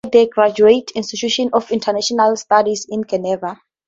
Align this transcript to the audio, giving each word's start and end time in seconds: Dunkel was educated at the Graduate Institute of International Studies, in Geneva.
Dunkel 0.09 0.15
was 0.15 0.15
educated 0.15 0.29
at 0.29 0.31
the 0.65 0.71
Graduate 0.73 0.91
Institute 0.95 1.49
of 1.53 1.71
International 1.71 2.35
Studies, 2.35 2.87
in 2.89 3.03
Geneva. 3.07 3.59